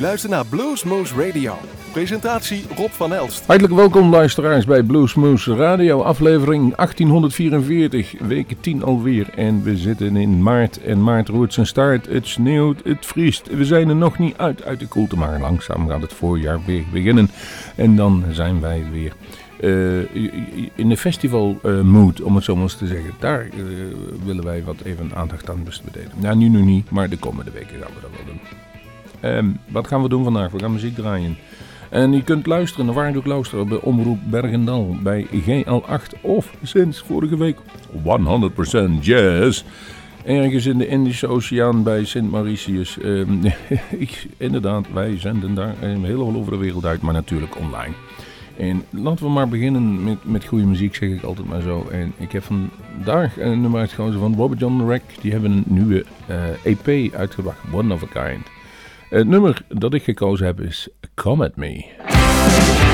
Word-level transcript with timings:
luistert 0.00 0.32
naar 0.32 0.46
Bluesmoose 0.46 1.26
Radio. 1.26 1.54
Presentatie 1.92 2.64
Rob 2.76 2.90
van 2.90 3.14
Elst. 3.14 3.46
Hartelijk 3.46 3.74
welkom 3.74 4.10
luisteraars 4.10 4.64
bij 4.64 4.82
Bluesmoose 4.82 5.54
Radio, 5.54 6.02
aflevering 6.02 6.74
1844, 6.74 8.14
weken 8.20 8.60
10 8.60 8.82
alweer. 8.82 9.30
En 9.34 9.62
we 9.62 9.76
zitten 9.76 10.16
in 10.16 10.42
maart 10.42 10.82
en 10.82 11.02
maart 11.02 11.28
roert 11.28 11.54
zijn 11.54 11.66
staart, 11.66 12.06
het 12.06 12.26
sneeuwt, 12.26 12.80
het 12.84 13.06
vriest. 13.06 13.46
We 13.56 13.64
zijn 13.64 13.88
er 13.88 13.96
nog 13.96 14.18
niet 14.18 14.36
uit 14.36 14.64
uit 14.64 14.80
de 14.80 14.86
koelte, 14.86 15.16
maar 15.16 15.40
langzaam 15.40 15.88
gaat 15.88 16.02
het 16.02 16.12
voorjaar 16.12 16.60
weer 16.66 16.84
beginnen. 16.92 17.30
En 17.76 17.96
dan 17.96 18.24
zijn 18.30 18.60
wij 18.60 18.84
weer... 18.92 19.12
Uh, 19.60 20.14
in 20.74 20.88
de 20.88 20.96
festival 20.96 21.58
uh, 21.64 21.80
mood, 21.80 22.20
om 22.20 22.34
het 22.34 22.44
zo 22.44 22.54
maar 22.54 22.62
eens 22.62 22.74
te 22.74 22.86
zeggen. 22.86 23.14
Daar 23.18 23.44
uh, 23.44 23.52
willen 24.24 24.44
wij 24.44 24.62
wat 24.64 24.80
even 24.84 25.10
aandacht 25.14 25.50
aan 25.50 25.64
besteden. 25.64 26.10
Nou, 26.16 26.36
nu 26.36 26.48
nog 26.48 26.64
niet, 26.64 26.90
maar 26.90 27.08
de 27.08 27.18
komende 27.18 27.50
weken 27.50 27.78
gaan 27.80 27.90
we 27.94 28.00
dat 28.00 28.10
wel 28.10 28.24
doen. 28.26 28.69
Um, 29.24 29.58
wat 29.68 29.86
gaan 29.86 30.02
we 30.02 30.08
doen 30.08 30.24
vandaag? 30.24 30.50
We 30.50 30.58
gaan 30.58 30.72
muziek 30.72 30.94
draaien. 30.94 31.36
En 31.90 32.12
je 32.12 32.22
kunt 32.22 32.46
luisteren, 32.46 32.86
naar 32.86 33.16
ook 33.16 33.26
luisteren, 33.26 33.68
bij 33.68 33.78
Omroep 33.80 34.18
Bergendal, 34.24 34.96
bij 35.02 35.26
GL8 35.26 36.20
of 36.20 36.54
sinds 36.62 36.98
vorige 36.98 37.36
week 37.36 37.58
100% 38.02 39.00
Jazz. 39.00 39.64
Ergens 40.24 40.66
in 40.66 40.78
de 40.78 40.86
Indische 40.86 41.26
Oceaan 41.26 41.82
bij 41.82 42.04
Sint 42.04 42.30
Mauritius. 42.30 42.96
Um, 43.04 43.40
inderdaad, 44.36 44.86
wij 44.92 45.18
zenden 45.18 45.54
daar 45.54 45.74
helemaal 45.80 46.34
over 46.34 46.52
de 46.52 46.58
wereld 46.58 46.84
uit, 46.84 47.02
maar 47.02 47.12
natuurlijk 47.12 47.58
online. 47.58 47.94
En 48.56 48.82
laten 48.90 49.24
we 49.24 49.30
maar 49.30 49.48
beginnen 49.48 50.04
met, 50.04 50.18
met 50.22 50.44
goede 50.44 50.64
muziek, 50.64 50.94
zeg 50.94 51.10
ik 51.10 51.22
altijd 51.22 51.48
maar 51.48 51.62
zo. 51.62 51.88
En 51.90 52.12
ik 52.16 52.32
heb 52.32 52.42
vandaag 52.42 53.40
een 53.40 53.60
nummer 53.60 53.80
uitgekozen 53.80 54.20
van 54.20 54.34
Robert 54.36 54.60
John 54.60 54.88
Rack. 54.88 55.02
Die 55.20 55.32
hebben 55.32 55.50
een 55.50 55.64
nieuwe 55.66 56.04
EP 56.64 57.14
uitgebracht, 57.14 57.58
One 57.72 57.94
of 57.94 58.02
a 58.02 58.26
Kind. 58.26 58.59
Het 59.10 59.26
nummer 59.28 59.62
dat 59.68 59.94
ik 59.94 60.02
gekozen 60.02 60.46
heb 60.46 60.60
is 60.60 60.88
Come 61.14 61.44
At 61.44 61.56
Me. 61.56 62.89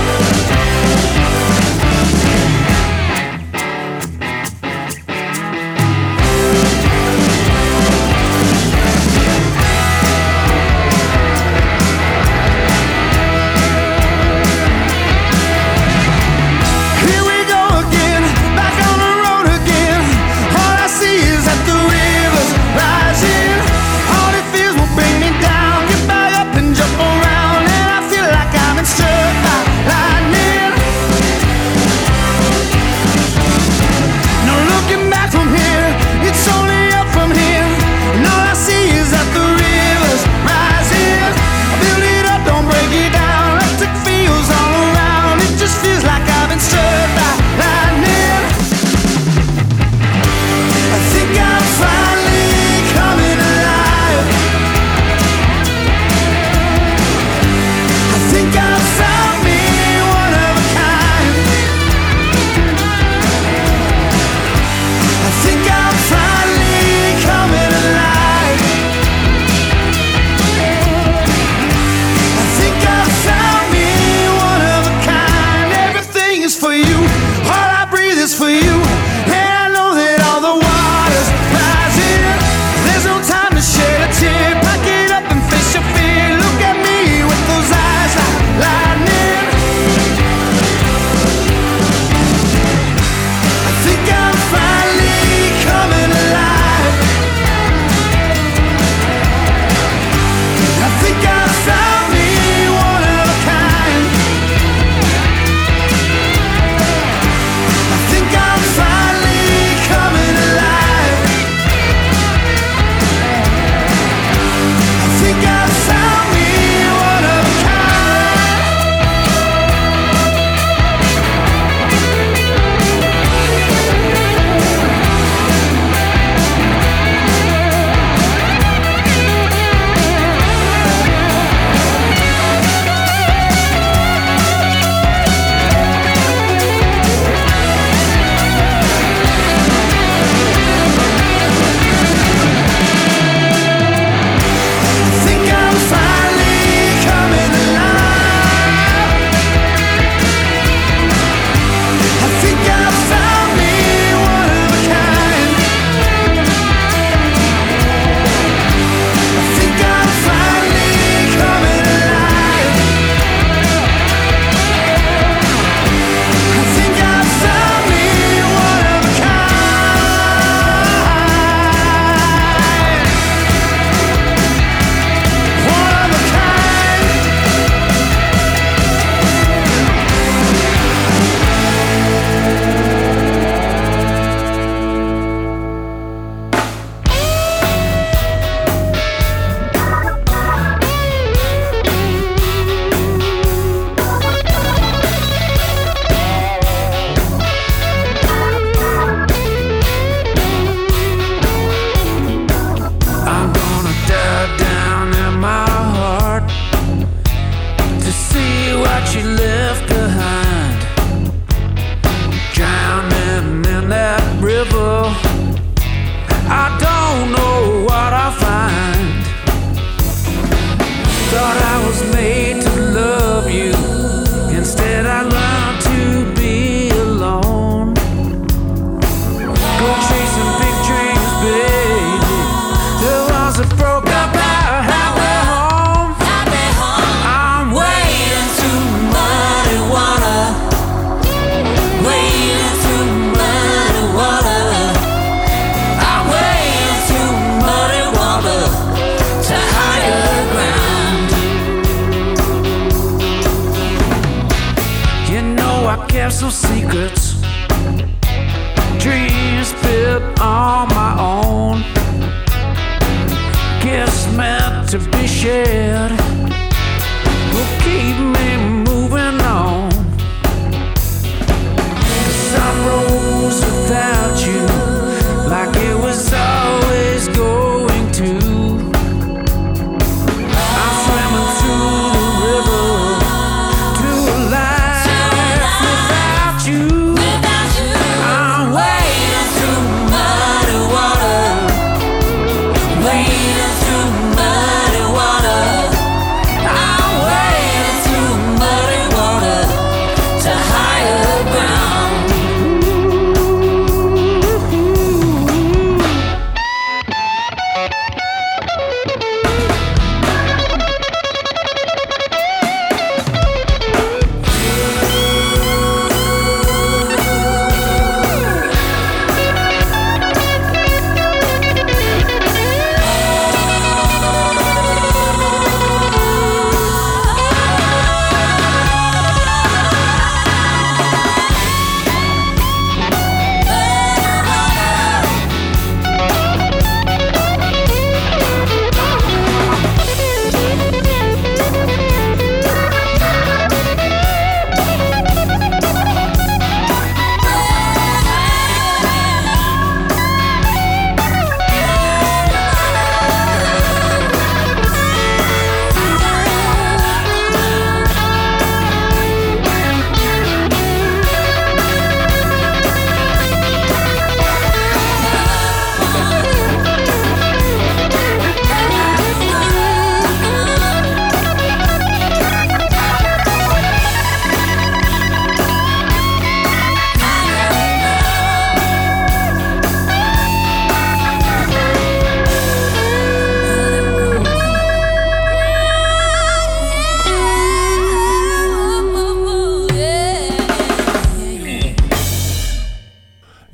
To 264.98 265.10
be 265.10 265.26
shared. 265.26 266.25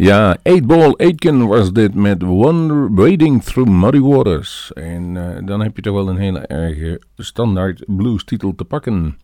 Ja, 0.03 0.37
8 0.43 0.67
Ball 0.67 0.95
Aitken 0.97 1.47
was 1.47 1.73
dit 1.73 1.95
met 1.95 2.23
Wonder 2.23 2.95
Wading 2.95 3.43
Through 3.43 3.71
Muddy 3.71 4.01
Waters. 4.01 4.73
En 4.73 5.17
eh, 5.17 5.47
dan 5.47 5.61
heb 5.61 5.77
je 5.77 5.83
toch 5.83 5.95
wel 5.95 6.09
een 6.09 6.17
hele 6.17 6.39
erge 6.39 7.01
standaard 7.17 7.85
blues 7.87 8.25
titel 8.25 8.55
te 8.55 8.65
pakken. 8.65 9.19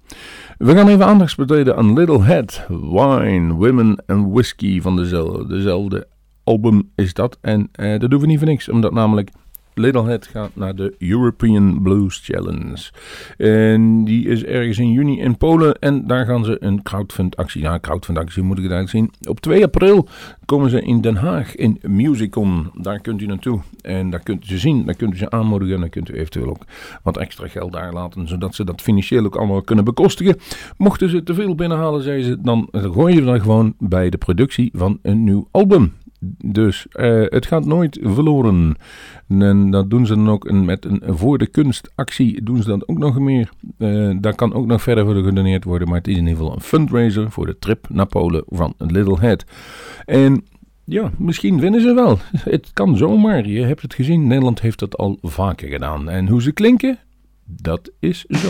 We 0.58 0.74
gaan 0.74 0.88
even 0.88 1.06
aandacht 1.06 1.36
besteden 1.36 1.76
aan 1.76 1.92
Little 1.92 2.22
Head, 2.22 2.66
Wine, 2.68 3.54
Women 3.54 4.02
and 4.06 4.32
Whiskey 4.32 4.80
van 4.80 4.96
dezelfde, 4.96 6.06
album 6.44 6.90
is 6.94 7.14
dat. 7.14 7.38
En 7.40 7.68
eh, 7.72 7.98
dat 7.98 8.10
doen 8.10 8.20
we 8.20 8.26
niet 8.26 8.38
voor 8.38 8.48
niks, 8.48 8.68
omdat 8.68 8.92
namelijk 8.92 9.30
Little 9.78 10.04
Head 10.04 10.26
gaat 10.26 10.50
naar 10.54 10.74
de 10.74 10.94
European 10.98 11.82
Blues 11.82 12.20
Challenge. 12.24 12.90
En 13.36 14.04
die 14.04 14.28
is 14.28 14.44
ergens 14.44 14.78
in 14.78 14.92
juni 14.92 15.20
in 15.20 15.36
Polen. 15.36 15.78
En 15.78 16.06
daar 16.06 16.26
gaan 16.26 16.44
ze 16.44 16.56
een 16.60 16.82
crowdfund 16.82 17.36
actie. 17.36 17.62
Ja, 17.62 17.78
crowdfund 17.78 18.18
actie 18.18 18.42
moet 18.42 18.58
ik 18.58 18.62
het 18.62 18.72
eigenlijk 18.72 19.10
zien. 19.20 19.30
Op 19.30 19.40
2 19.40 19.64
april 19.64 20.08
komen 20.44 20.70
ze 20.70 20.82
in 20.82 21.00
Den 21.00 21.16
Haag 21.16 21.54
in 21.54 21.78
Musicon. 21.82 22.70
Daar 22.74 23.00
kunt 23.00 23.22
u 23.22 23.26
naartoe. 23.26 23.60
En 23.80 24.10
daar 24.10 24.22
kunt 24.22 24.44
u 24.44 24.46
ze 24.46 24.58
zien. 24.58 24.84
Daar 24.84 24.96
kunt 24.96 25.14
u 25.14 25.16
ze 25.16 25.30
aanmoedigen. 25.30 25.74
En 25.74 25.80
dan 25.80 25.90
kunt 25.90 26.10
u 26.10 26.14
eventueel 26.14 26.48
ook 26.48 26.64
wat 27.02 27.16
extra 27.16 27.48
geld 27.48 27.72
daar 27.72 27.92
laten. 27.92 28.28
Zodat 28.28 28.54
ze 28.54 28.64
dat 28.64 28.80
financieel 28.80 29.24
ook 29.24 29.36
allemaal 29.36 29.62
kunnen 29.62 29.84
bekostigen. 29.84 30.36
Mochten 30.76 31.08
ze 31.08 31.22
te 31.22 31.34
veel 31.34 31.54
binnenhalen, 31.54 32.02
zei 32.02 32.22
ze, 32.22 32.40
dan 32.40 32.68
gooi 32.72 33.14
je 33.14 33.22
dat 33.22 33.40
gewoon 33.40 33.74
bij 33.78 34.10
de 34.10 34.18
productie 34.18 34.70
van 34.72 34.98
een 35.02 35.24
nieuw 35.24 35.48
album. 35.50 35.92
Dus 36.44 36.86
eh, 36.88 37.22
het 37.24 37.46
gaat 37.46 37.64
nooit 37.64 37.98
verloren. 38.02 38.76
En 39.28 39.70
dat 39.70 39.90
doen 39.90 40.06
ze 40.06 40.14
dan 40.14 40.30
ook 40.30 40.50
met 40.50 40.84
een 40.84 41.02
voor 41.06 41.38
de 41.38 41.46
kunst 41.46 41.90
actie. 41.94 42.42
Doen 42.42 42.62
ze 42.62 42.68
dat 42.68 42.88
ook 42.88 42.98
nog 42.98 43.18
meer. 43.18 43.50
Eh, 43.78 44.10
daar 44.20 44.34
kan 44.34 44.54
ook 44.54 44.66
nog 44.66 44.82
verder 44.82 45.04
voor 45.04 45.14
gedoneerd 45.14 45.64
worden. 45.64 45.88
Maar 45.88 45.96
het 45.96 46.08
is 46.08 46.16
in 46.16 46.20
ieder 46.26 46.36
geval 46.36 46.54
een 46.54 46.60
fundraiser 46.60 47.30
voor 47.30 47.46
de 47.46 47.58
trip 47.58 47.86
naar 47.88 48.06
Polen 48.06 48.44
van 48.46 48.74
Little 48.78 49.18
Head. 49.20 49.44
En 50.04 50.44
ja, 50.84 51.10
misschien 51.18 51.60
winnen 51.60 51.80
ze 51.80 51.94
wel. 51.94 52.18
Het 52.54 52.70
kan 52.72 52.96
zomaar. 52.96 53.46
Je 53.46 53.62
hebt 53.62 53.82
het 53.82 53.94
gezien. 53.94 54.26
Nederland 54.26 54.60
heeft 54.60 54.78
dat 54.78 54.96
al 54.96 55.18
vaker 55.22 55.68
gedaan. 55.68 56.08
En 56.08 56.28
hoe 56.28 56.42
ze 56.42 56.52
klinken, 56.52 56.98
dat 57.44 57.90
is 57.98 58.24
zo. 58.28 58.48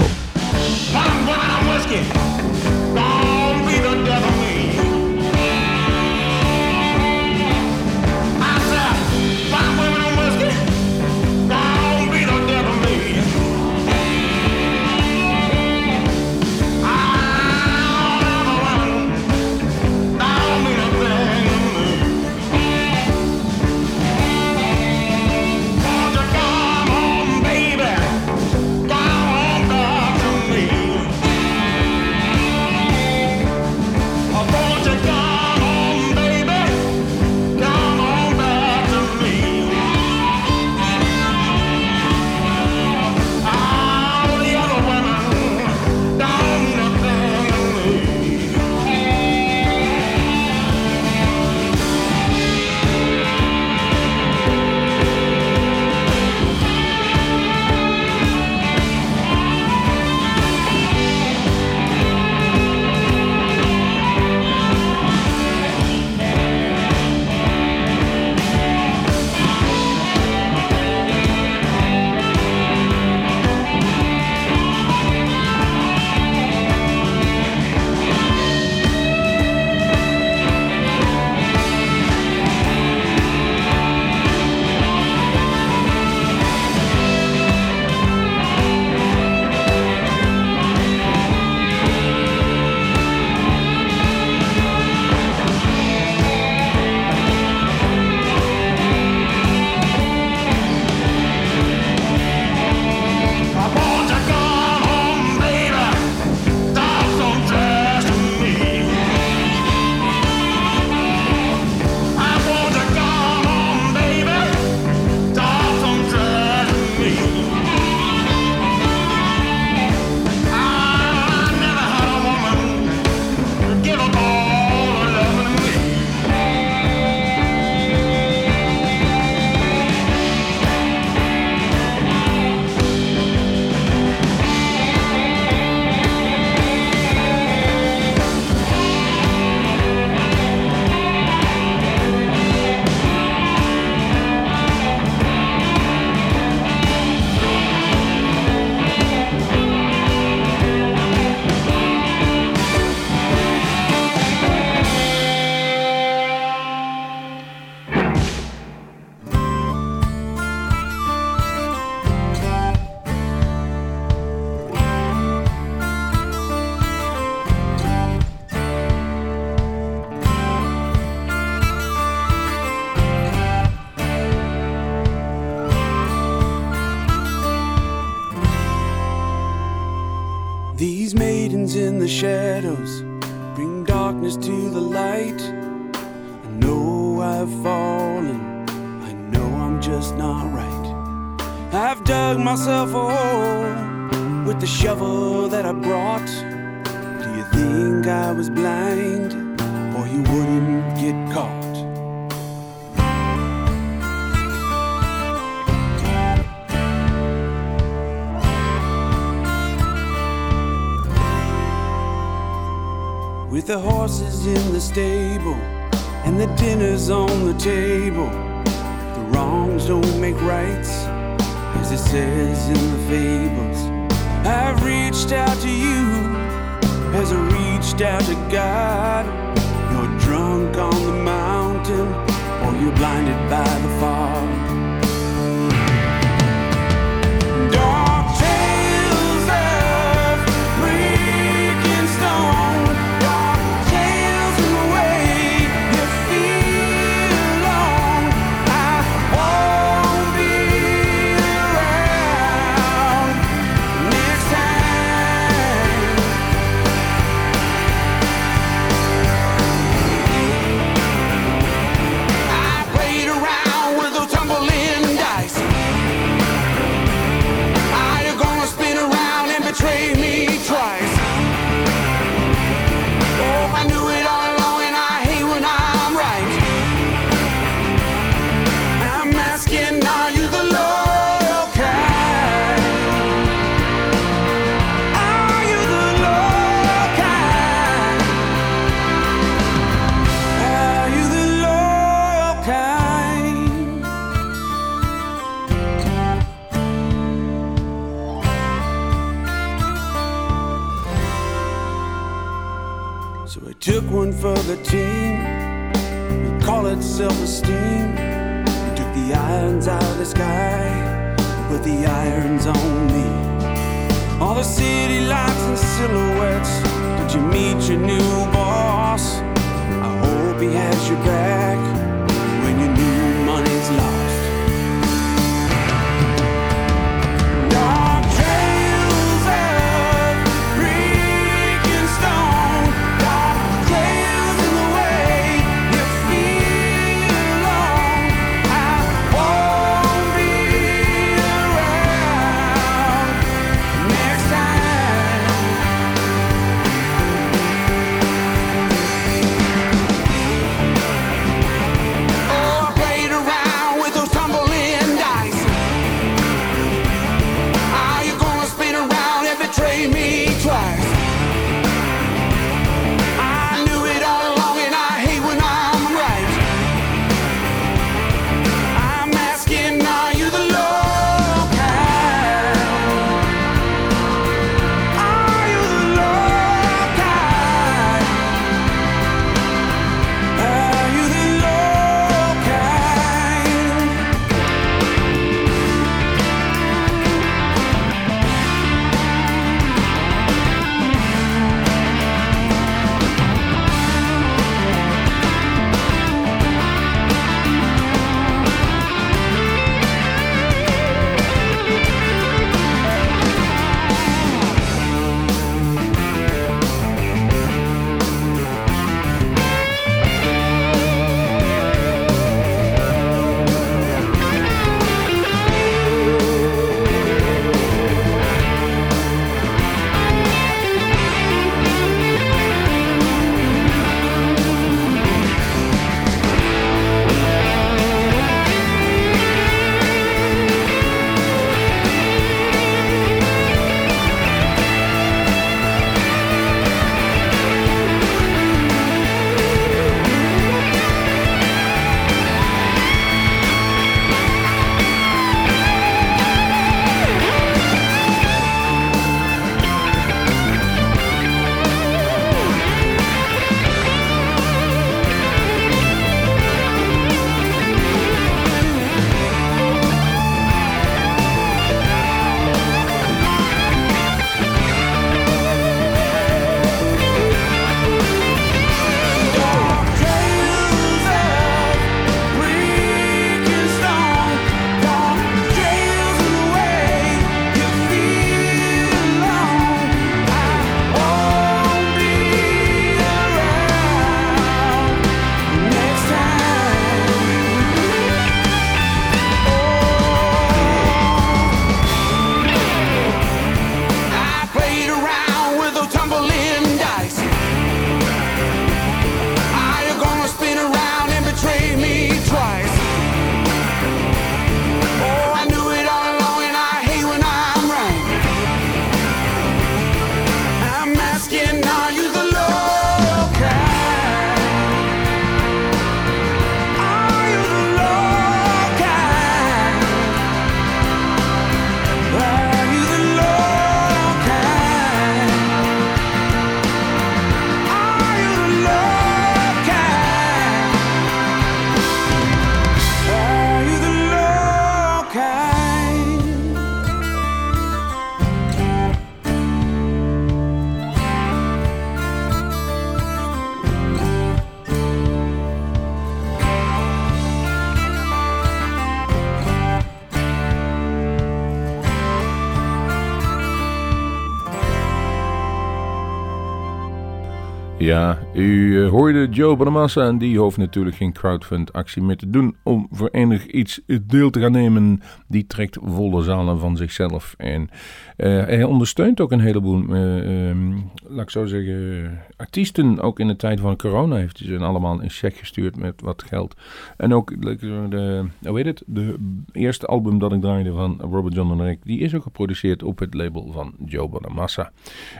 eu 558.60 558.97
hoorde 559.08 559.48
Joe 559.48 559.76
Bonamassa 559.76 560.26
en 560.26 560.38
die 560.38 560.58
hoeft 560.58 560.76
natuurlijk 560.76 561.16
geen 561.16 561.32
crowdfund-actie 561.32 562.22
meer 562.22 562.36
te 562.36 562.50
doen 562.50 562.76
om 562.82 563.08
voor 563.10 563.28
enig 563.28 563.66
iets 563.66 564.00
deel 564.22 564.50
te 564.50 564.60
gaan 564.60 564.72
nemen. 564.72 565.20
Die 565.48 565.66
trekt 565.66 565.98
volle 566.02 566.42
zalen 566.42 566.78
van 566.78 566.96
zichzelf. 566.96 567.54
En 567.56 567.88
eh, 568.36 568.48
hij 568.48 568.84
ondersteunt 568.84 569.40
ook 569.40 569.52
een 569.52 569.60
heleboel, 569.60 570.14
eh, 570.14 570.68
ehm, 570.68 570.92
laat 571.26 571.42
ik 571.42 571.50
zo 571.50 571.66
zeggen, 571.66 572.38
artiesten. 572.56 573.20
Ook 573.20 573.40
in 573.40 573.46
de 573.46 573.56
tijd 573.56 573.80
van 573.80 573.96
corona 573.96 574.36
heeft 574.36 574.58
hij 574.58 574.68
ze 574.68 574.78
allemaal 574.78 575.22
een 575.22 575.30
check 575.30 575.56
gestuurd 575.56 575.96
met 575.96 576.20
wat 576.20 576.42
geld. 576.42 576.76
En 577.16 577.34
ook 577.34 577.62
de, 577.62 578.44
hoe 578.66 578.76
heet 578.76 578.86
het, 578.86 579.02
de 579.06 579.34
eerste 579.72 580.06
album 580.06 580.38
dat 580.38 580.52
ik 580.52 580.60
draaide 580.60 580.92
van 580.92 581.20
Robert 581.20 581.54
John 581.54 581.70
en 581.70 581.86
Rick, 581.86 581.98
die 582.04 582.18
is 582.18 582.34
ook 582.34 582.42
geproduceerd 582.42 583.02
op 583.02 583.18
het 583.18 583.34
label 583.34 583.72
van 583.72 583.94
Joe 584.06 584.28
Bonamassa. 584.28 584.92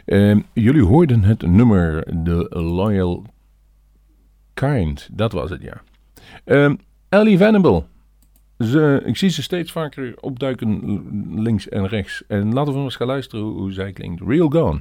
Ehm, 0.04 0.40
jullie 0.52 0.84
hoorden 0.84 1.22
het 1.22 1.42
nummer 1.42 2.04
The 2.24 2.46
Loyal 2.50 3.24
Kind, 4.58 5.08
dat 5.12 5.32
was 5.32 5.50
het 5.50 5.62
ja. 5.62 5.82
Ehm, 6.44 6.74
Ellie 7.08 7.38
Venable. 7.38 7.84
Ze, 8.58 9.02
ik 9.04 9.16
zie 9.16 9.28
ze 9.28 9.42
steeds 9.42 9.72
vaker 9.72 10.14
opduiken 10.20 11.42
links 11.42 11.68
en 11.68 11.86
rechts. 11.86 12.22
En 12.28 12.52
laten 12.52 12.72
we 12.72 12.78
eens 12.78 12.96
gaan 12.96 13.06
luisteren 13.06 13.44
hoe, 13.44 13.58
hoe 13.58 13.72
zij 13.72 13.92
klinkt. 13.92 14.22
Real 14.26 14.48
Gone. 14.48 14.80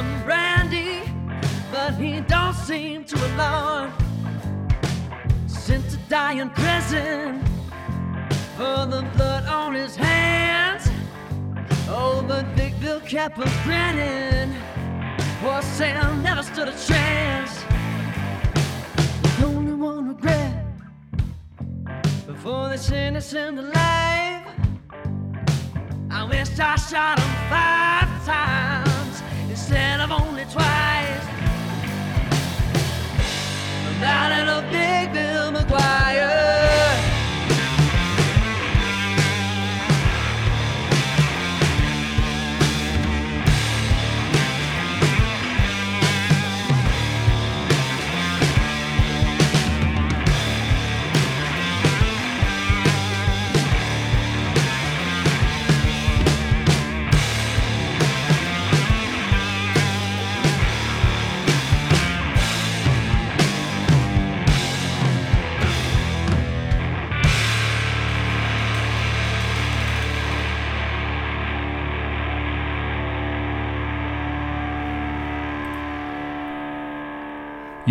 Some 0.00 0.24
brandy, 0.24 1.02
but 1.70 1.92
he 1.96 2.22
don't 2.22 2.54
seem 2.54 3.04
to 3.04 3.16
alarm. 3.34 3.92
Sent 5.46 5.90
to 5.90 5.98
die 6.08 6.36
in 6.40 6.48
prison 6.48 7.44
for 8.56 8.86
the 8.94 9.02
blood 9.14 9.44
on 9.44 9.74
his 9.74 9.94
hands. 9.94 10.88
Oh, 11.86 12.24
but 12.26 12.44
Big 12.56 12.72
Bill 12.80 13.00
kept 13.00 13.36
a 13.38 13.50
grinning. 13.64 14.56
Poor 15.42 15.60
Sam 15.60 16.22
never 16.22 16.42
stood 16.42 16.68
a 16.68 16.76
chance. 16.88 17.52
The 19.38 19.44
only 19.44 19.74
one 19.74 20.08
regret 20.08 20.64
before 22.26 22.70
they 22.70 22.78
sentence 22.78 23.32
him 23.32 23.56
to 23.56 23.62
life. 23.62 24.48
I 26.10 26.26
wish 26.30 26.58
I 26.58 26.76
shot 26.76 27.18
him 27.18 27.32
five 27.50 28.10
times 28.24 28.89
said 29.70 30.00
I've 30.00 30.10
only 30.10 30.44
twice. 30.46 31.39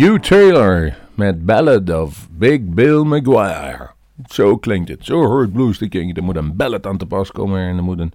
Hugh 0.00 0.20
Taylor 0.20 0.96
met 1.14 1.46
Ballad 1.46 1.90
of 1.90 2.28
Big 2.30 2.60
Bill 2.62 3.04
McGuire. 3.04 3.90
Zo 4.26 4.56
klinkt 4.56 4.88
het. 4.88 5.04
Zo 5.04 5.26
hoort 5.26 5.52
blues 5.52 5.78
te 5.78 5.88
klinken. 5.88 6.16
Er 6.16 6.22
moet 6.22 6.36
een 6.36 6.56
ballad 6.56 6.86
aan 6.86 6.96
te 6.96 7.06
pas 7.06 7.32
komen 7.32 7.60
en 7.60 7.76
er 7.76 7.82
moet 7.82 7.98
een 7.98 8.12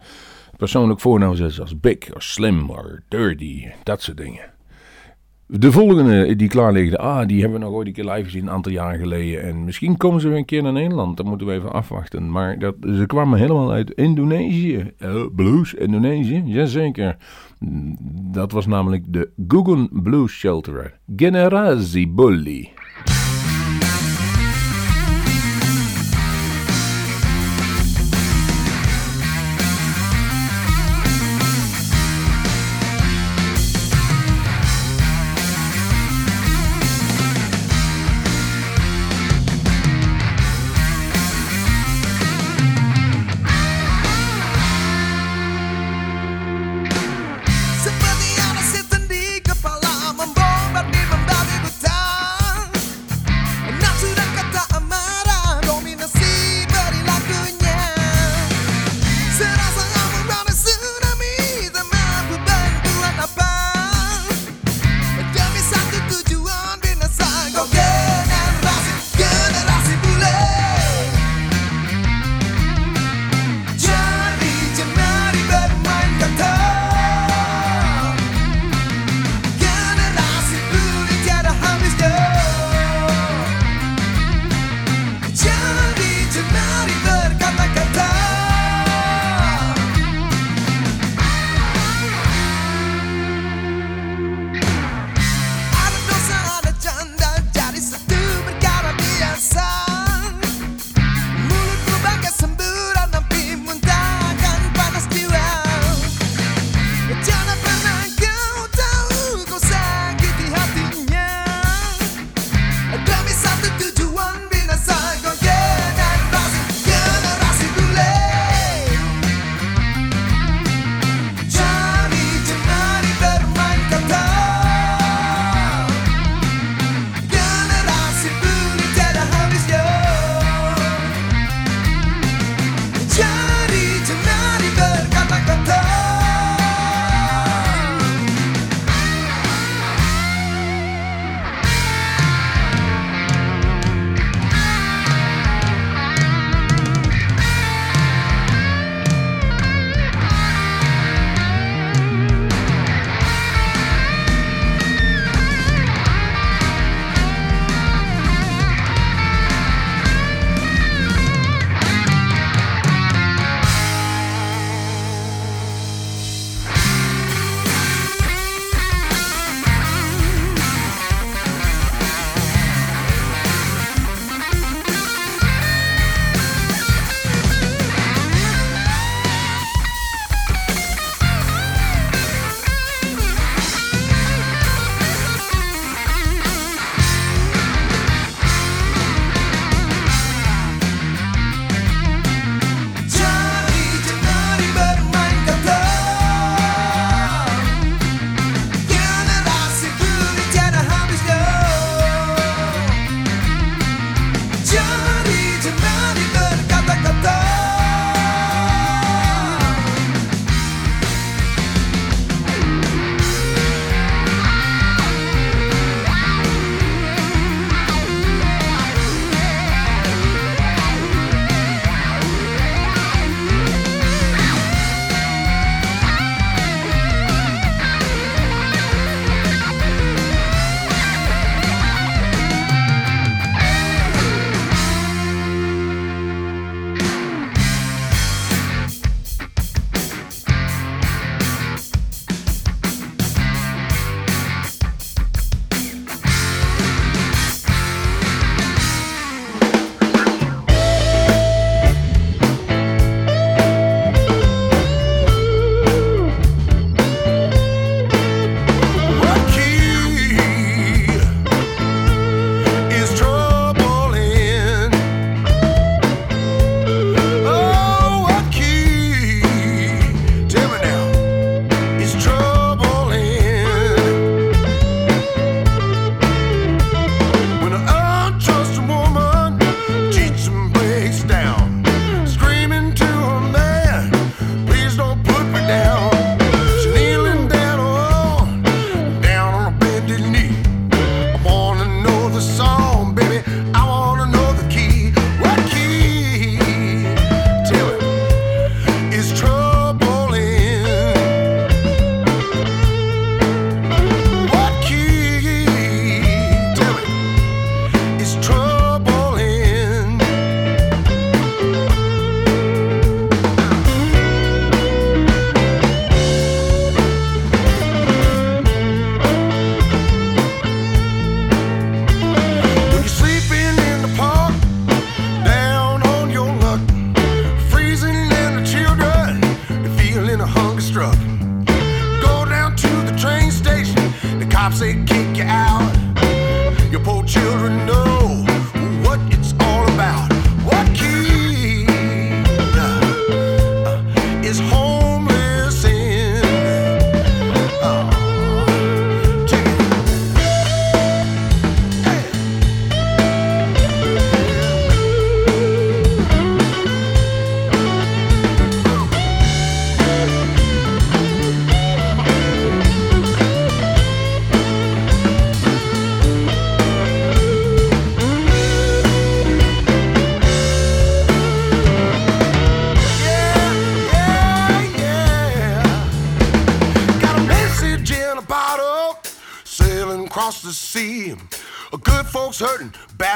persoonlijk 0.58 1.00
voornaam 1.00 1.36
zijn 1.36 1.52
zoals 1.52 1.80
Big 1.80 2.16
of 2.16 2.24
Slim 2.24 2.70
of 2.70 2.86
Dirty. 3.08 3.68
Dat 3.84 4.02
soort 4.02 4.18
dingen. 4.18 4.54
De 5.48 5.72
volgende 5.72 6.36
die 6.36 6.50
klaar 6.50 6.98
ah, 6.98 7.28
die 7.28 7.42
hebben 7.42 7.60
we 7.60 7.66
nog 7.66 7.74
ooit 7.74 7.88
een 7.88 7.94
keer 7.94 8.12
live 8.12 8.24
gezien 8.24 8.42
een 8.42 8.52
aantal 8.52 8.72
jaar 8.72 8.98
geleden. 8.98 9.44
En 9.44 9.64
misschien 9.64 9.98
komen 9.98 10.22
ze 10.22 10.28
weer 10.28 10.38
een 10.38 10.46
keer 10.46 10.64
naar 10.64 10.72
Nederland, 10.72 11.18
dat 11.18 11.26
moeten 11.26 11.48
we 11.48 11.54
even 11.54 11.72
afwachten. 11.72 12.32
Maar 12.32 12.60
dat, 12.60 12.76
ze 12.82 13.04
kwamen 13.06 13.40
helemaal 13.40 13.72
uit 13.72 13.92
Indonesië. 13.92 14.92
Eh, 14.98 15.26
blues, 15.36 15.74
Indonesië, 15.74 16.44
jazeker. 16.46 17.18
Dat 18.32 18.52
was 18.52 18.66
namelijk 18.66 19.14
de 19.14 19.30
Guggen 19.48 19.90
Blues 19.92 20.32
Shelter. 20.32 21.00
Generazi 21.16 22.10
Bully. 22.10 22.74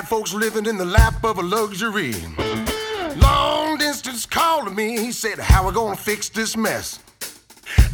Folks 0.10 0.34
living 0.34 0.66
in 0.66 0.76
the 0.76 0.86
lap 0.86 1.24
of 1.24 1.38
a 1.38 1.44
luxury. 1.44 2.16
Long 3.18 3.78
distance 3.78 4.26
calling 4.26 4.74
me, 4.74 4.98
he 4.98 5.12
said, 5.12 5.38
How 5.38 5.68
we 5.68 5.72
gonna 5.72 5.96
fix 5.96 6.30
this 6.30 6.58
mess? 6.58 6.98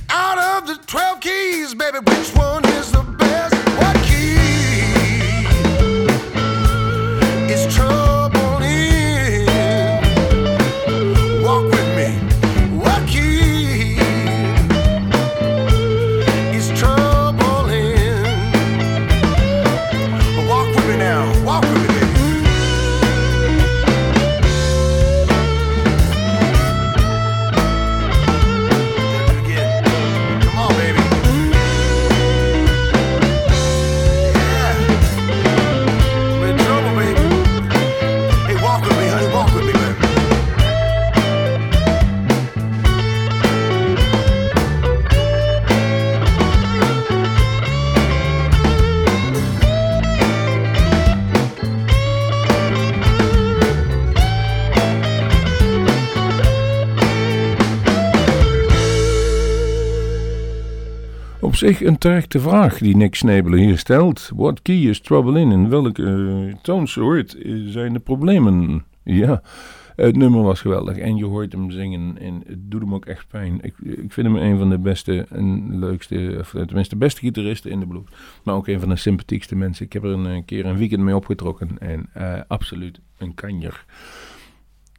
Out 0.09 0.37
of 0.37 0.65
the 0.65 0.81
12 0.85 1.19
keys, 1.19 1.75
baby, 1.75 1.97
which 1.99 2.33
one 2.33 2.63
is 2.67 2.93
the 2.93 3.14
Op 61.55 61.61
zich 61.61 61.83
een 61.83 61.97
terechte 61.97 62.39
vraag 62.39 62.77
die 62.77 62.95
Nick 62.95 63.15
Snebelen 63.15 63.59
hier 63.59 63.77
stelt. 63.77 64.31
What 64.35 64.61
key 64.61 64.75
is 64.75 64.99
trouble 64.99 65.39
in? 65.39 65.51
In 65.51 65.69
welke 65.69 66.03
eh, 66.03 66.55
toonsoort 66.61 67.35
eh, 67.35 67.53
zijn 67.65 67.93
de 67.93 67.99
problemen? 67.99 68.85
Ja, 69.03 69.41
het 69.95 70.15
nummer 70.15 70.43
was 70.43 70.61
geweldig 70.61 70.97
en 70.97 71.15
je 71.15 71.25
hoort 71.25 71.51
hem 71.51 71.71
zingen 71.71 72.17
en 72.19 72.43
het 72.47 72.71
doet 72.71 72.81
hem 72.81 72.93
ook 72.93 73.05
echt 73.05 73.27
pijn. 73.27 73.59
Ik, 73.61 73.73
ik 73.83 74.11
vind 74.11 74.27
hem 74.27 74.35
een 74.35 74.57
van 74.57 74.69
de 74.69 74.79
beste 74.79 75.25
en 75.29 75.79
leukste, 75.79 76.37
of 76.39 76.49
tenminste 76.49 76.95
de 76.95 77.05
beste 77.05 77.19
gitaristen 77.19 77.71
in 77.71 77.79
de 77.79 77.87
blues. 77.87 78.07
Maar 78.43 78.55
ook 78.55 78.67
een 78.67 78.79
van 78.79 78.89
de 78.89 78.95
sympathiekste 78.95 79.55
mensen. 79.55 79.85
Ik 79.85 79.93
heb 79.93 80.03
er 80.03 80.09
een, 80.09 80.25
eh, 80.25 80.41
keer 80.45 80.65
een 80.65 80.77
weekend 80.77 81.01
mee 81.01 81.15
opgetrokken 81.15 81.77
en 81.79 82.09
absoluut 82.47 82.99
een 83.17 83.33
kanjer. 83.33 83.85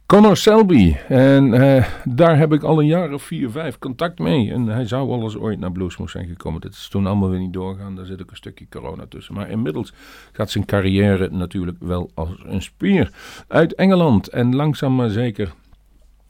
Connor 0.07 0.37
Selby. 0.37 0.95
En 1.07 1.53
eh, 1.53 1.85
daar 2.03 2.37
heb 2.37 2.53
ik 2.53 2.63
al 2.63 2.79
een 2.79 2.85
jaar 2.85 3.13
of 3.13 3.23
vier, 3.23 3.49
vijf 3.49 3.79
contact 3.79 4.19
mee. 4.19 4.51
En 4.51 4.67
hij 4.67 4.87
zou 4.87 5.07
wel 5.07 5.21
eens 5.21 5.37
ooit 5.37 5.59
naar 5.59 5.71
Bluesmoes 5.71 6.11
zijn 6.11 6.27
gekomen. 6.27 6.61
Dat 6.61 6.71
is 6.71 6.87
toen 6.87 7.07
allemaal 7.07 7.29
weer 7.29 7.39
niet 7.39 7.53
doorgaan. 7.53 7.95
Daar 7.95 8.05
zit 8.05 8.21
ook 8.21 8.29
een 8.31 8.35
stukje 8.37 8.65
corona 8.69 9.05
tussen. 9.09 9.33
Maar 9.33 9.49
inmiddels 9.49 9.93
gaat 10.31 10.49
zijn 10.51 10.65
carrière 10.65 11.29
natuurlijk 11.31 11.77
wel 11.79 12.11
als 12.13 12.29
een 12.45 12.61
spier. 12.61 13.11
Uit 13.47 13.75
Engeland. 13.75 14.27
En 14.27 14.55
langzaam 14.55 14.95
maar 14.95 15.09
zeker 15.09 15.53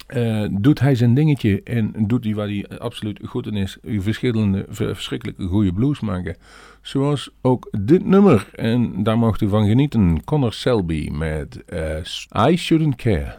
eh, 0.08 0.46
doet 0.52 0.80
hij 0.80 0.96
zijn 0.96 1.14
dingetje. 1.14 1.62
En 1.64 1.94
doet 1.98 2.24
hij 2.24 2.36
waar 2.36 2.48
hij 2.48 2.66
absoluut 2.80 3.20
goed 3.24 3.48
in 3.48 3.56
is. 3.56 3.78
Verschillende, 3.84 4.66
ver- 4.70 4.96
verschrikkelijke 4.96 5.46
goede 5.46 5.74
blues 5.74 6.00
maken. 6.00 6.36
Zoals 6.82 7.30
ook 7.42 7.68
dit 7.80 8.06
nummer. 8.06 8.50
En 8.56 9.04
daar 9.04 9.18
mocht 9.18 9.42
u 9.42 9.50
van 9.50 9.68
genieten. 9.68 10.24
Connor 10.24 10.54
Selby 10.54 11.10
met 11.12 11.64
eh, 11.66 12.50
I 12.50 12.58
Shouldn't 12.58 12.96
Care. 12.96 13.34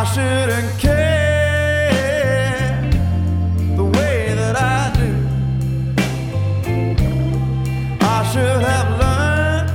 I 0.00 0.04
shouldn't 0.04 0.78
care 0.78 1.90
the 3.76 3.84
way 3.84 4.34
that 4.34 4.56
I 4.56 4.90
do. 4.96 5.14
I 8.00 8.24
should 8.32 8.62
have 8.62 8.98
learned 9.02 9.68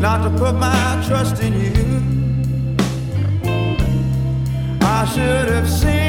not 0.00 0.24
to 0.24 0.30
put 0.36 0.56
my 0.56 1.00
trust 1.06 1.40
in 1.44 1.52
you. 1.52 2.02
I 4.82 5.04
should 5.14 5.48
have 5.48 5.70
seen 5.70 6.05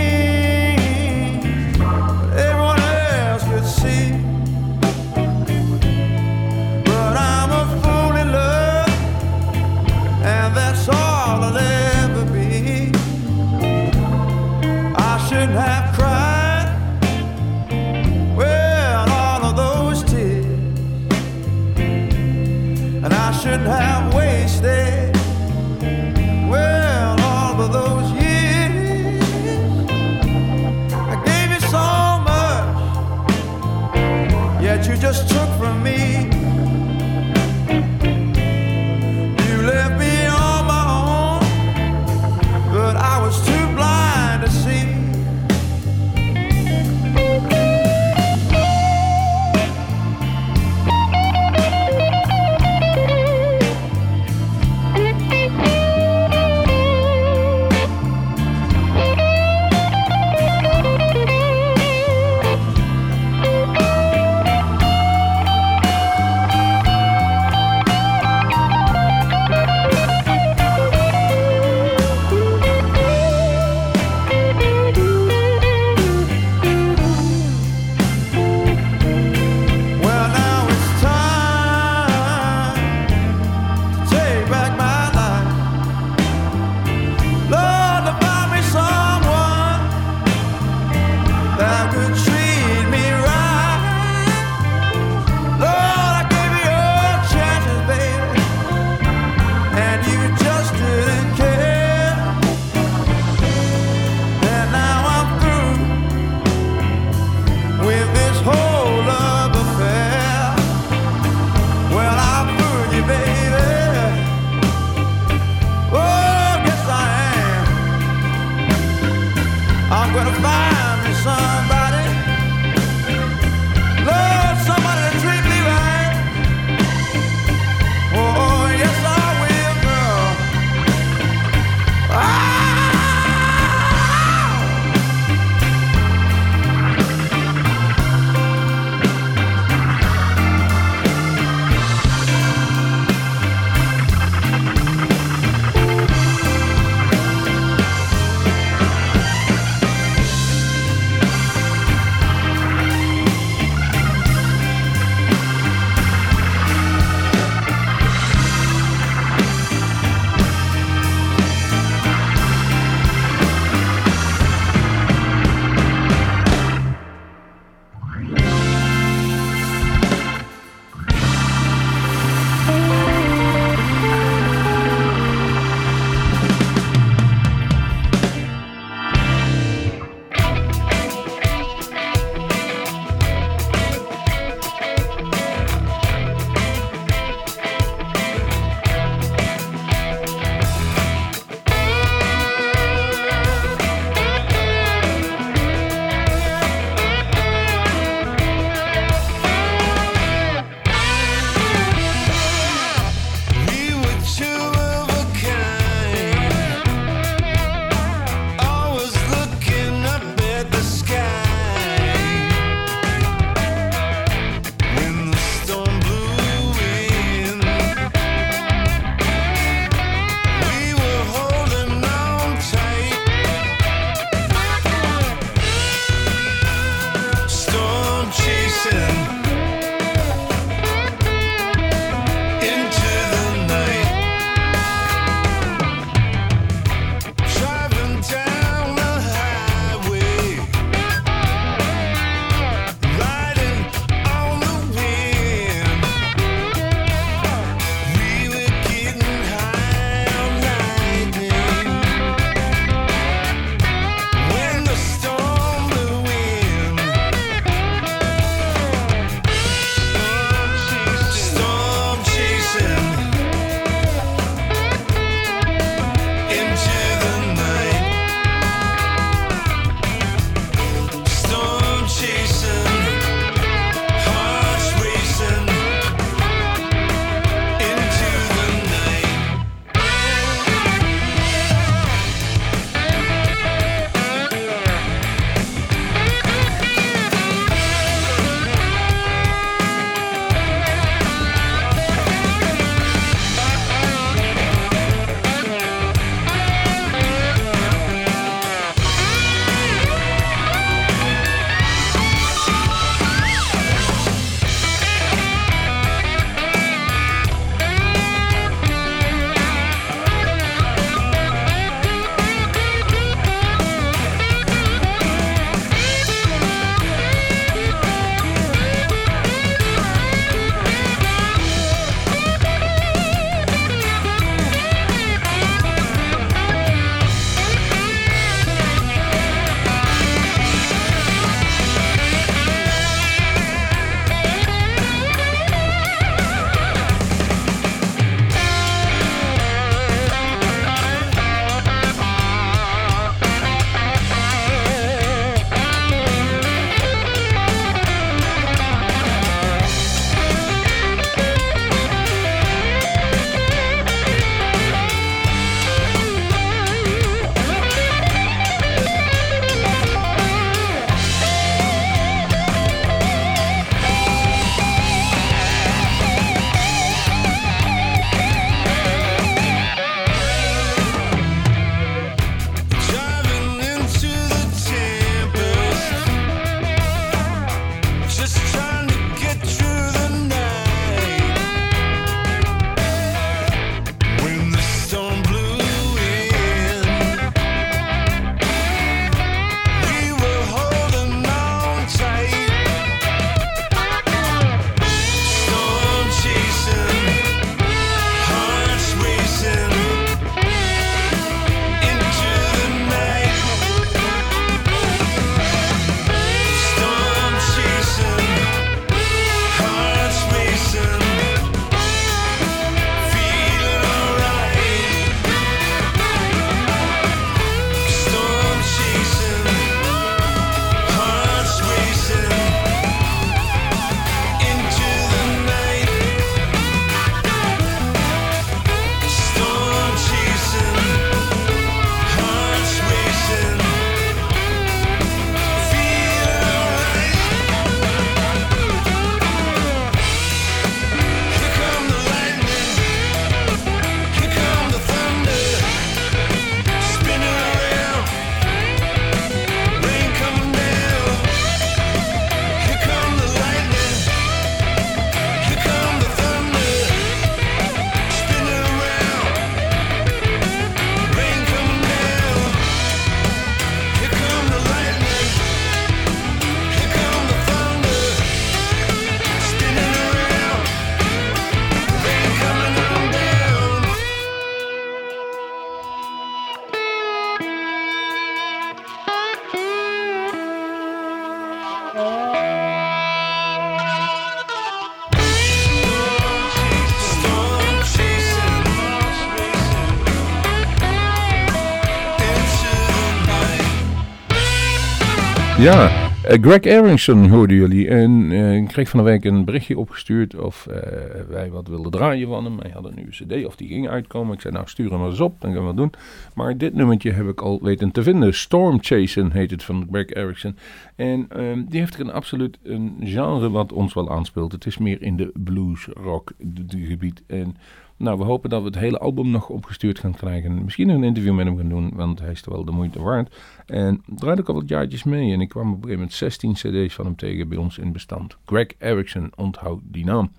Greg 496.50 496.86
Aronson 496.86 497.50
hoorden 497.50 497.76
jullie. 497.76 498.08
En 498.08 498.52
eh, 498.52 498.76
ik 498.76 498.88
kreeg 498.88 499.10
van 499.10 499.20
de 499.20 499.26
week 499.26 499.45
een 499.45 499.66
berichtje 499.66 499.98
opgestuurd 499.98 500.56
of 500.56 500.88
eh, 500.88 501.02
wij 501.50 501.70
wat 501.72 501.88
wilden 501.88 502.12
draaien 502.12 502.48
van 502.48 502.64
hem. 502.64 502.80
Hij 502.80 502.91
had 502.91 503.06
een 503.06 503.16
nieuwe 503.16 503.32
cd 503.32 503.66
of 503.66 503.76
die 503.76 503.88
ging 503.88 504.10
uitkomen. 504.10 504.54
Ik 504.54 504.62
zei 504.62 504.74
nou 504.74 504.88
stuur 504.88 505.10
hem 505.10 505.20
maar 505.20 505.30
eens 505.30 505.39
op, 505.39 505.62
dan 505.62 505.74
gaan 505.74 505.82
we 505.82 505.88
het 505.88 505.98
doen. 505.98 506.14
Maar 506.54 506.78
dit 506.78 506.93
nummertje 506.93 507.32
heb 507.32 507.48
ik 507.48 507.62
al 507.62 507.80
weten 507.82 508.12
te 508.12 508.24
vinden. 508.24 508.54
Storm 508.54 508.98
Chasing 509.02 509.52
heet 509.52 509.72
het 509.72 509.84
van 509.84 510.08
Greg 510.12 510.34
Aronson. 510.34 510.78
En 511.16 511.45
ehm, 511.50 511.84
die 511.88 512.00
heeft 512.00 512.14
er 512.14 512.20
een 512.20 512.32
absoluut 512.32 512.78
een 512.84 513.18
genre 513.24 513.70
wat 513.70 513.93
ons 513.93 514.14
wel 514.14 514.30
aanspeelt. 514.30 514.72
Het 514.72 514.86
is 514.86 514.98
meer 514.98 515.22
in 515.22 515.38
de 515.38 515.52
blues 515.54 516.08
rock 516.14 516.52
gebied. 516.88 517.43
En 517.48 517.76
nou, 518.18 518.38
we 518.38 518.43
hopen 518.43 518.70
dat 518.70 518.80
we 518.82 518.88
het 518.88 518.97
hele 518.97 519.18
album 519.18 519.51
nog 519.51 519.70
opgestuurd 519.70 520.20
gaan 520.20 520.36
krijgen. 520.36 520.84
Misschien 520.84 521.09
een 521.09 521.24
interview 521.24 521.53
met 521.53 521.65
hem 521.65 521.78
gaan 521.78 521.89
doen, 521.89 522.11
want 522.15 522.39
hij 522.39 522.51
is 522.51 522.61
toch 522.61 522.74
wel 522.74 522.86
de 522.86 522.91
moeite 522.91 523.22
waard. 523.22 523.55
En 523.86 524.22
draaide 524.26 524.61
ook 524.61 524.68
al 524.68 524.74
wat 524.74 524.89
jaartjes 524.89 525.24
mee. 525.24 525.53
En 525.53 525.61
ik 525.61 525.70
kwam 525.70 525.88
op 525.88 526.03
een 526.03 526.09
gegeven 526.09 526.20
moment 526.20 526.34
16 526.34 526.74
cd's 526.74 527.13
van 527.13 527.26
hem 527.26 527.36
tegen 527.36 527.70
bij 527.70 527.78
ons 527.78 527.97
in 527.97 528.11
bestand. 528.11 528.57
Greg 528.65 528.88
Erickson, 528.97 529.51
onthoud 529.55 529.99
die 530.03 530.26
naam. 530.26 530.51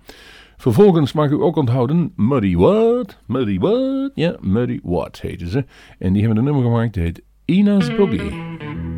Vervolgens 0.57 1.13
mag 1.13 1.29
u 1.29 1.41
ook 1.41 1.55
onthouden 1.55 2.13
Muddy 2.15 2.55
What? 2.55 3.19
Muddy 3.25 3.59
What? 3.59 4.11
Ja, 4.13 4.37
Muddy 4.39 4.79
What 4.83 5.21
heten 5.21 5.47
ze. 5.47 5.65
En 5.97 6.13
die 6.13 6.21
hebben 6.21 6.37
een 6.37 6.43
nummer 6.43 6.63
gemaakt, 6.63 6.93
dat 6.93 7.03
heet 7.03 7.21
Ina's 7.45 7.95
Boogie. 7.95 8.88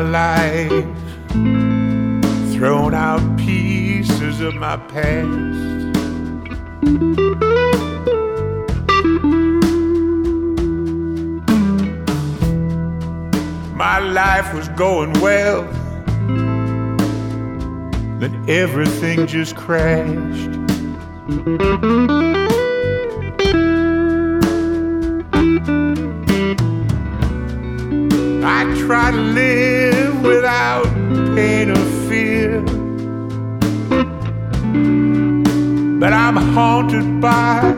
My 0.00 0.08
life, 0.08 0.86
throwing 2.54 2.94
out 2.94 3.20
pieces 3.36 4.40
of 4.40 4.54
my 4.54 4.76
past. 4.76 5.28
My 13.74 13.98
life 13.98 14.54
was 14.54 14.68
going 14.70 15.12
well, 15.20 15.64
then 18.20 18.44
everything 18.48 19.26
just 19.26 19.54
crashed. 19.54 20.50
I 28.42 28.64
try 28.86 29.10
to 29.10 29.16
live 29.16 29.89
without 30.40 30.86
pain 31.36 31.70
or 31.70 31.84
fear. 32.08 32.62
But 36.00 36.14
I'm 36.14 36.36
haunted 36.54 37.20
by 37.20 37.72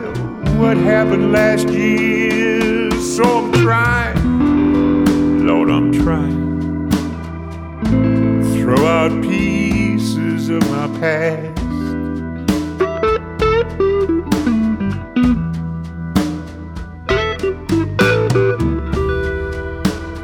what 0.57 0.77
happened 0.77 1.33
last 1.33 1.67
year. 1.67 2.89
So 3.01 3.23
I'm 3.23 3.51
trying, 3.51 5.45
Lord, 5.45 5.69
I'm 5.69 5.91
trying. 5.91 6.89
Throw 8.53 8.85
out 8.85 9.11
pieces 9.21 10.47
of 10.47 10.61
my 10.69 10.87
past. 10.99 11.59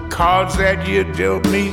cards 0.10 0.58
that 0.58 0.86
you 0.86 1.06
dealt 1.06 1.48
me. 1.48 1.72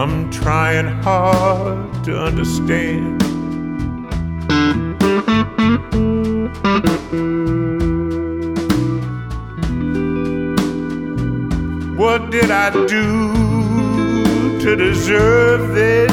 I'm 0.00 0.30
trying 0.30 0.86
hard 1.02 2.04
to 2.04 2.16
understand. 2.16 3.20
What 11.98 12.30
did 12.30 12.52
I 12.52 12.70
do 12.86 14.60
to 14.60 14.76
deserve 14.76 15.74
this 15.74 16.07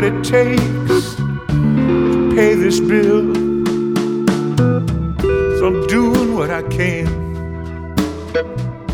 what 0.00 0.14
it 0.14 0.24
takes 0.24 1.16
to 1.16 2.32
pay 2.34 2.54
this 2.54 2.80
bill. 2.80 3.34
So 5.58 5.66
I'm 5.66 5.86
doing 5.88 6.34
what 6.34 6.50
I 6.50 6.62
can 6.62 7.04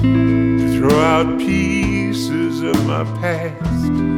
to 0.03 0.77
throw 0.77 0.99
out 0.99 1.39
pieces 1.39 2.61
of 2.63 2.85
my 2.87 3.05
past. 3.21 4.16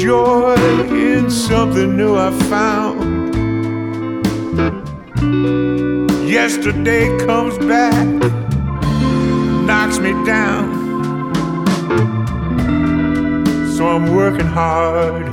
Joy 0.00 0.54
in 0.88 1.30
something 1.30 1.94
new 1.94 2.16
I 2.16 2.30
found. 2.48 3.34
Yesterday 6.26 7.18
comes 7.26 7.58
back, 7.58 8.06
knocks 9.66 9.98
me 9.98 10.12
down. 10.24 10.68
So 13.76 13.88
I'm 13.88 14.14
working 14.14 14.46
hard 14.46 15.30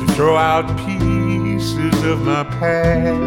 to 0.00 0.06
throw 0.14 0.36
out 0.36 0.66
pieces 0.78 2.02
of 2.02 2.22
my 2.22 2.42
past. 2.42 3.19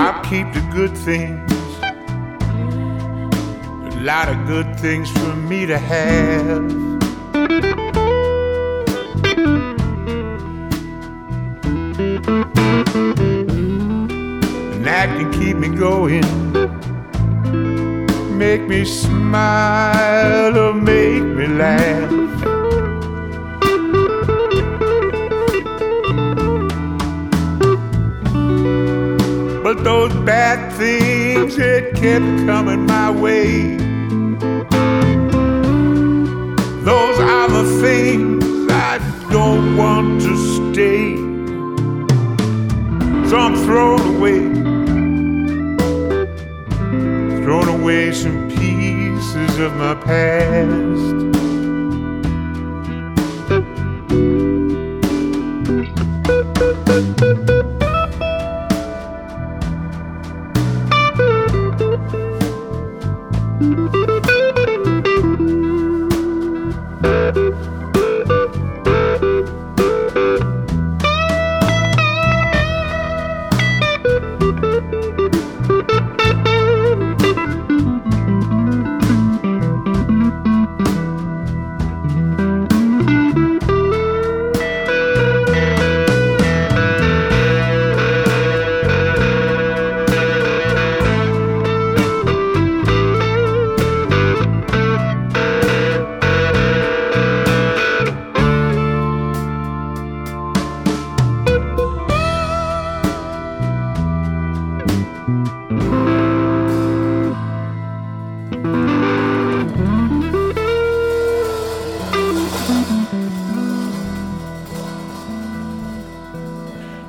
I'll 0.00 0.22
keep 0.22 0.46
the 0.52 0.60
good 0.72 0.96
things. 0.96 1.50
A 3.92 4.00
lot 4.00 4.28
of 4.28 4.46
good 4.46 4.78
things 4.78 5.10
for 5.10 5.34
me 5.34 5.66
to 5.66 5.76
have. 5.76 6.70
And 14.72 14.84
that 14.84 15.08
can 15.16 15.32
keep 15.32 15.56
me 15.56 15.68
going. 15.68 16.22
Make 18.38 18.68
me 18.68 18.84
smile 18.84 20.56
or 20.56 20.74
make 20.74 21.24
me 21.24 21.48
laugh. 21.48 22.27
But 29.68 29.84
those 29.84 30.14
bad 30.24 30.72
things 30.78 31.56
that 31.56 31.92
kept 31.94 32.24
coming 32.46 32.86
my 32.86 33.10
way, 33.10 33.76
those 36.84 37.18
are 37.20 37.48
the 37.50 37.78
things 37.82 38.72
I 38.72 38.96
don't 39.30 39.76
want 39.76 40.22
to 40.22 40.72
stay. 40.72 41.16
So 43.28 43.36
I'm 43.36 43.56
throwing 43.66 44.16
away, 44.16 44.40
throwing 47.42 47.68
away 47.68 48.12
some 48.12 48.48
pieces 48.48 49.58
of 49.58 49.76
my 49.76 49.94
past. 49.96 50.97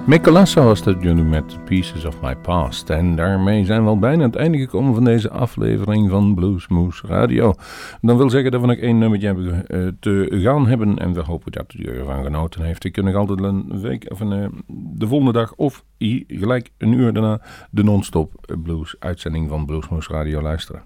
Mick 0.09 0.25
was 0.25 0.83
dat 0.83 0.95
jullie 1.01 1.23
met 1.23 1.65
Pieces 1.65 2.05
of 2.05 2.21
My 2.21 2.35
Past. 2.35 2.89
En 2.89 3.15
daarmee 3.15 3.65
zijn 3.65 3.83
we 3.83 3.89
al 3.89 3.99
bijna 3.99 4.23
aan 4.23 4.29
het 4.29 4.39
einde 4.39 4.57
gekomen 4.57 4.93
van 4.93 5.03
deze 5.03 5.29
aflevering 5.29 6.09
van 6.09 6.35
Bluesmoose 6.35 7.07
Radio. 7.07 7.53
Dat 8.01 8.17
wil 8.17 8.29
zeggen 8.29 8.51
dat 8.51 8.61
we 8.61 8.67
nog 8.67 8.75
één 8.75 8.97
nummertje 8.97 9.27
hebben 9.27 9.67
eh, 9.67 9.87
te 9.99 10.27
gaan 10.29 10.67
hebben. 10.67 10.99
En 10.99 11.13
we 11.13 11.21
hopen 11.21 11.51
dat 11.51 11.73
u 11.73 11.83
ervan 11.83 12.23
genoten 12.23 12.61
heeft. 12.61 12.83
Ik 12.83 12.91
kan 12.91 13.03
nog 13.03 13.15
altijd 13.15 13.39
een 13.39 13.81
week 13.81 14.05
of 14.11 14.19
een, 14.19 14.31
eh, 14.31 14.47
de 14.97 15.07
volgende 15.07 15.33
dag 15.33 15.53
of 15.55 15.83
gelijk 16.27 16.69
een 16.77 16.91
uur 16.91 17.13
daarna 17.13 17.41
de 17.71 17.83
non-stop 17.83 18.57
blues 18.63 18.95
uitzending 18.99 19.49
van 19.49 19.65
Bluesmoose 19.65 20.13
Radio 20.13 20.41
luisteren. 20.41 20.81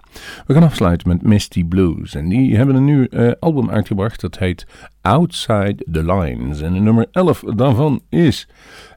We 0.47 0.53
gaan 0.53 0.63
afsluiten 0.63 1.07
met 1.07 1.21
Misty 1.21 1.65
Blues. 1.65 2.15
En 2.15 2.29
die 2.29 2.55
hebben 2.55 2.75
een 2.75 2.85
nieuw 2.85 3.05
eh, 3.05 3.31
album 3.39 3.69
uitgebracht. 3.69 4.21
Dat 4.21 4.37
heet 4.37 4.67
Outside 5.01 5.85
the 5.91 6.13
Lines. 6.13 6.61
En 6.61 6.73
de 6.73 6.79
nummer 6.79 7.07
11 7.11 7.39
daarvan 7.39 8.01
is 8.09 8.47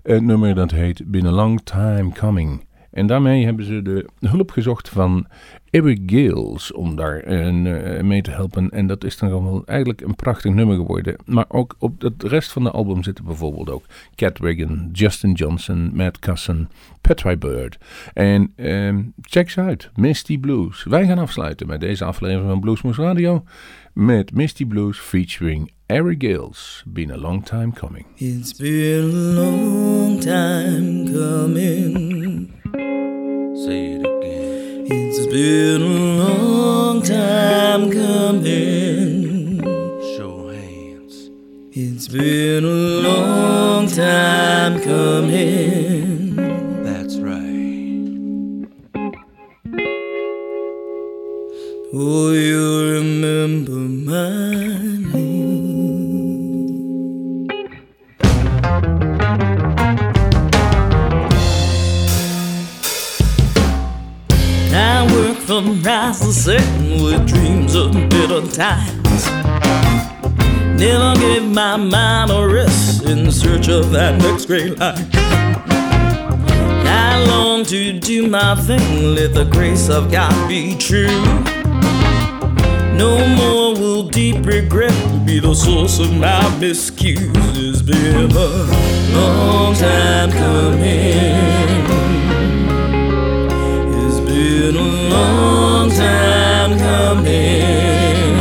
een 0.06 0.24
nummer 0.24 0.54
dat 0.54 0.70
heet 0.70 1.10
Been 1.10 1.26
a 1.26 1.30
Long 1.30 1.60
Time 1.64 2.12
Coming. 2.12 2.64
En 2.90 3.06
daarmee 3.06 3.44
hebben 3.44 3.64
ze 3.64 3.82
de 3.82 4.08
hulp 4.20 4.50
gezocht 4.50 4.88
van 4.88 5.26
Eric 5.70 6.00
Gales 6.06 6.72
om 6.72 6.96
daar 6.96 7.26
een, 7.26 7.66
eh, 7.66 8.02
mee 8.02 8.22
te 8.22 8.30
helpen. 8.30 8.70
En 8.70 8.86
dat 8.86 9.04
is 9.04 9.18
dan 9.18 9.30
wel 9.30 9.62
eigenlijk 9.64 10.00
een 10.00 10.14
prachtig 10.14 10.52
nummer 10.52 10.76
geworden. 10.76 11.16
Maar 11.24 11.44
ook 11.48 11.76
op 11.78 12.00
de 12.00 12.12
rest 12.18 12.52
van 12.52 12.62
de 12.62 12.70
album 12.70 13.02
zitten 13.02 13.24
bijvoorbeeld 13.24 13.70
ook 13.70 13.84
Cat 14.14 14.38
Reagan, 14.38 14.88
Justin 14.92 15.32
Johnson, 15.32 15.90
Matt 15.94 16.18
Cusson, 16.18 16.68
Petri 17.00 17.36
Bird. 17.36 17.78
En 18.14 18.52
ehm, 18.56 19.02
check 19.20 19.50
ze 19.50 19.60
uit, 19.60 19.90
Misty 19.94 20.38
Blues. 20.38 20.84
Wij 20.84 21.06
gaan 21.06 21.18
afsluiten 21.18 21.66
met 21.66 21.80
deze 21.80 22.04
aflevering 22.04 22.48
van 22.50 22.60
Bluesmoose 22.60 23.02
Radio 23.02 23.44
met 23.92 24.34
Misty 24.34 24.66
Blues 24.66 24.98
featuring 24.98 25.70
Eric 25.88 26.18
Gales. 26.18 26.82
Been 26.92 27.12
a 27.12 27.16
long 27.16 27.42
time 27.42 27.70
coming. 27.70 28.06
It's 28.18 28.52
been 28.52 29.04
a 29.04 29.40
long 29.40 30.18
time 30.18 31.06
coming. 31.12 32.52
Say 33.64 33.92
it 33.92 34.00
again. 34.00 34.86
It's 34.90 35.26
been 35.28 35.82
a 35.82 36.24
long 36.24 37.02
time 37.02 37.92
coming. 37.92 39.62
Show 40.16 40.48
hands. 40.48 41.30
It's 41.70 42.08
been 42.08 42.64
a 42.64 42.68
long 42.68 43.86
time 43.86 44.80
coming. 44.80 46.34
That's 46.82 47.16
right. 47.18 47.86
Oh, 51.94 52.32
you 52.32 52.90
remember 52.94 53.70
my 53.70 55.15
From 65.46 65.80
rise 65.80 66.18
to 66.22 66.32
setting 66.32 67.04
with 67.04 67.28
dreams 67.28 67.76
of 67.76 67.92
better 67.92 68.44
times. 68.48 69.26
Never 70.76 71.14
gave 71.20 71.44
my 71.44 71.76
mind 71.76 72.32
a 72.32 72.48
rest 72.48 73.04
in 73.04 73.30
search 73.30 73.68
of 73.68 73.92
that 73.92 74.20
next 74.20 74.46
great 74.46 74.76
life. 74.76 74.98
I 75.14 77.24
long 77.28 77.64
to 77.66 78.00
do 78.00 78.28
my 78.28 78.56
thing, 78.56 79.14
let 79.14 79.34
the 79.34 79.44
grace 79.44 79.88
of 79.88 80.10
God 80.10 80.48
be 80.48 80.76
true. 80.76 81.22
No 82.96 83.24
more 83.36 83.80
will 83.80 84.08
deep 84.08 84.44
regret 84.44 85.24
be 85.24 85.38
the 85.38 85.54
source 85.54 86.00
of 86.00 86.12
my 86.18 86.42
miscues. 86.58 87.30
It's 87.54 87.82
been 87.82 88.32
a 88.32 89.16
long 89.16 89.76
time 89.76 90.32
coming. 90.32 92.25
Long 95.16 95.90
time 95.90 96.78
coming. 96.78 98.36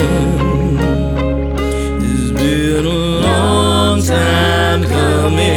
It's 2.02 2.32
been 2.32 2.86
a 2.86 3.00
long 3.28 4.02
time 4.04 4.84
coming. 4.84 5.55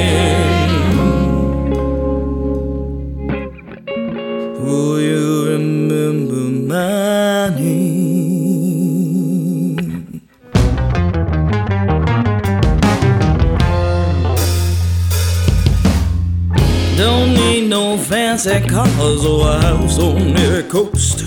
Fancy 18.39 18.69
cars 18.69 19.25
or 19.25 19.49
a 19.49 19.61
house 19.61 19.99
on 19.99 20.33
the 20.33 20.65
coast. 20.69 21.25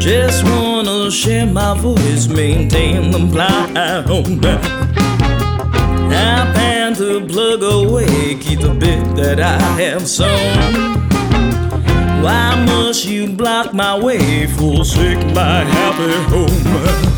Just 0.00 0.44
wanna 0.44 1.10
share 1.10 1.46
my 1.46 1.78
voice, 1.78 2.26
maintain 2.28 3.10
the 3.12 3.18
blind. 3.18 3.78
I 3.78 4.02
plan 6.52 6.94
to 6.94 7.24
plug 7.26 7.62
away, 7.62 8.36
keep 8.40 8.60
the 8.60 8.74
bit 8.74 9.16
that 9.16 9.38
I 9.40 9.58
have 9.80 10.08
sown. 10.08 10.98
Why 12.22 12.64
must 12.66 13.04
you 13.06 13.32
block 13.32 13.72
my 13.72 13.96
way, 13.96 14.46
forsake 14.46 15.24
my 15.34 15.64
happy 15.64 16.14
home? 16.30 17.17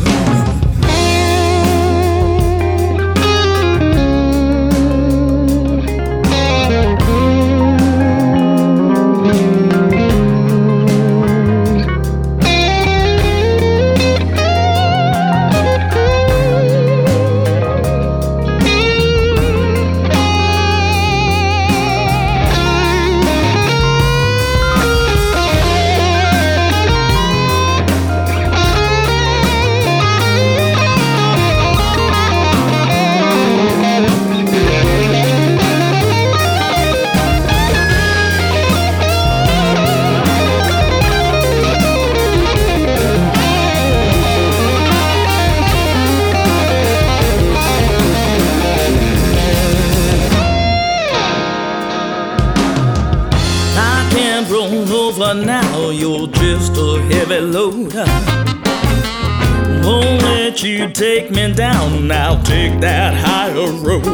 Take 61.01 61.31
me 61.31 61.51
down, 61.51 62.11
I'll 62.11 62.43
take 62.43 62.79
that 62.81 63.15
higher 63.15 63.71
road. 63.81 64.05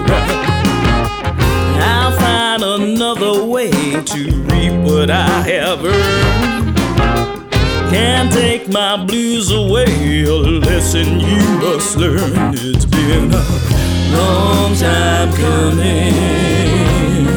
I'll 1.83 2.17
find 2.17 2.63
another 2.63 3.43
way 3.43 3.71
to 3.71 4.31
reap 4.47 4.71
what 4.89 5.11
I 5.11 5.41
have 5.51 5.83
earned. 5.83 6.77
Can't 7.91 8.31
take 8.31 8.69
my 8.69 8.95
blues 9.05 9.51
away, 9.51 10.23
a 10.23 10.31
lesson 10.31 11.19
you 11.19 11.41
must 11.59 11.97
learn. 11.97 12.53
It's 12.53 12.85
been 12.85 13.33
a 13.33 13.43
long 14.15 14.73
time 14.73 15.33
coming. 15.33 17.36